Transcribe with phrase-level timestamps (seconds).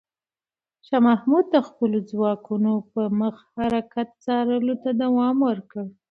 [0.87, 5.83] شاه محمود د خپلو ځواکونو پر مخ حرکت څارلو ته دوام ورکړ.